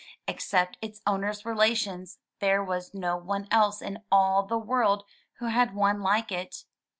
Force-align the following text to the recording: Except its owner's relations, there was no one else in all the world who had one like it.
Except 0.27 0.79
its 0.81 0.99
owner's 1.05 1.45
relations, 1.45 2.17
there 2.39 2.63
was 2.63 2.91
no 2.95 3.15
one 3.17 3.47
else 3.51 3.83
in 3.83 3.99
all 4.11 4.41
the 4.41 4.57
world 4.57 5.03
who 5.33 5.45
had 5.45 5.75
one 5.75 6.01
like 6.01 6.31
it. 6.31 6.65